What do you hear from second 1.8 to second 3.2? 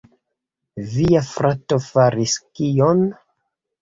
faris kion?"